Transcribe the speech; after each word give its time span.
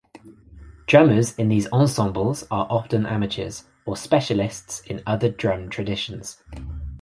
Drummers 0.87 1.35
in 1.35 1.49
these 1.49 1.67
ensembles 1.71 2.41
are 2.49 2.65
often 2.71 3.05
amateurs, 3.05 3.65
or 3.85 3.95
specialists 3.95 4.81
in 4.87 5.03
other 5.05 5.29
drum 5.29 5.69
traditions. 5.69 6.41